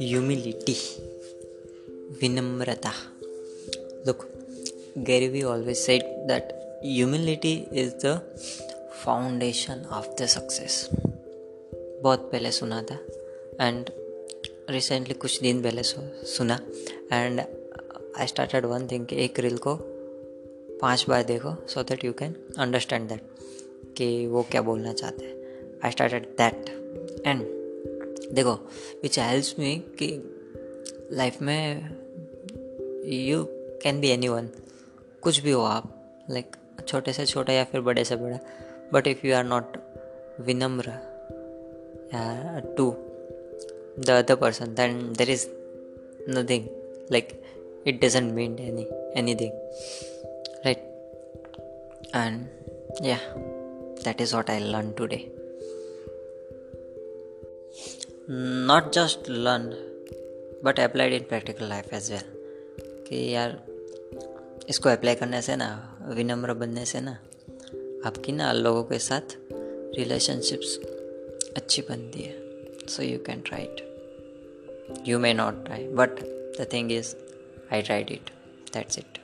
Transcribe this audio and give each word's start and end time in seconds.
Humility 0.00 0.76
विनम्रता 2.22 2.92
look 4.06 4.28
Gary 4.98 5.28
Vee 5.28 5.42
always 5.42 5.76
said 5.76 6.02
that 6.02 6.48
humility 6.84 7.66
is 7.72 7.90
the 8.06 8.20
foundation 9.04 9.84
of 9.90 10.22
the 10.22 10.26
success 10.26 10.88
बहुत 10.94 12.28
पहले 12.32 12.50
सुना 12.50 12.82
था 12.82 12.98
एंड 13.60 13.90
रिसेंटली 14.70 15.14
कुछ 15.14 15.40
दिन 15.40 15.62
पहले 15.62 15.82
सुना 15.82 16.60
and 17.12 17.40
I 17.40 18.26
started 18.26 18.66
one 18.66 18.86
thing 18.86 19.12
एक 19.12 19.40
रिल 19.40 19.58
को 19.58 19.76
पाँच 20.80 21.06
बार 21.08 21.22
देखो 21.22 21.56
so 21.68 21.82
that 21.82 22.04
you 22.04 22.12
can 22.12 22.34
understand 22.58 23.08
that 23.08 23.20
कि 23.98 24.26
वो 24.26 24.42
क्या 24.42 24.62
बोलना 24.62 24.92
चाहते 24.92 25.24
हैं? 25.24 25.38
आई 25.84 25.90
स्टार्टेड 25.90 26.22
दैट 26.22 26.68
एंड 27.26 27.42
देखो 28.32 28.52
विच 29.02 29.18
हेल्प्स 29.18 29.54
मी 29.58 29.76
कि 29.76 30.34
लाइफ 31.12 31.42
में 31.42 31.90
you 33.04 33.44
can 33.82 34.00
be 34.00 34.08
any 34.08 34.28
one 34.28 34.50
कुछ 35.22 35.40
भी 35.40 35.50
हो 35.50 35.62
आप 35.62 36.12
लाइक 36.30 36.46
like, 36.46 36.86
छोटे 36.86 37.12
से 37.12 37.26
छोटा 37.26 37.52
या 37.52 37.64
फिर 37.64 37.80
बड़े 37.80 38.04
से 38.04 38.16
बड़ा. 38.16 38.38
But 38.92 39.06
if 39.06 39.26
you 39.26 39.34
are 39.34 39.44
not 39.44 39.76
विनम्र 40.40 40.84
to 42.76 42.90
the 43.98 44.10
other 44.10 44.34
person 44.34 44.74
than 44.74 45.12
there 45.12 45.30
is 45.30 45.46
nothing 46.30 46.66
like 47.12 47.42
it 47.86 48.04
doesn't 48.04 48.32
mean 48.32 48.58
any 48.58 48.88
anything 49.34 49.52
right 50.66 50.78
and 52.16 52.46
yeah 53.02 53.18
that 54.04 54.20
is 54.20 54.34
what 54.36 54.50
I 54.50 54.58
learn 54.58 54.92
today 54.92 55.16
not 58.66 58.92
just 58.92 59.30
learn 59.30 59.70
but 60.64 60.80
applied 60.80 61.12
in 61.12 61.22
practical 61.22 61.68
life 61.68 61.94
as 61.94 62.10
well 62.12 62.36
कि 63.08 63.34
यार, 63.34 63.64
इसको 64.68 64.88
apply 64.88 65.14
करने 65.14 65.42
से 65.42 65.56
ना, 65.56 65.98
विनम्र 66.08 66.54
बनने 66.54 66.84
से 66.84 67.00
ना, 67.00 67.12
आपकी 68.06 68.32
ना 68.32 68.52
लोगों 68.52 68.82
के 68.84 68.98
साथ 68.98 69.36
रिलेशनशिप्स 69.98 70.78
अच्छी 71.56 71.82
बनती 71.82 72.22
है। 72.22 72.36
So 72.86 73.02
you 73.02 73.18
can 73.18 73.40
try 73.40 73.62
it 73.62 75.02
you 75.06 75.18
may 75.18 75.34
not 75.34 75.64
try 75.64 75.88
but 75.88 76.20
the 76.60 76.68
thing 76.72 76.92
is 76.92 77.14
I 77.72 77.82
tried 77.82 78.10
it 78.10 78.30
that's 78.74 78.98
it 78.98 79.18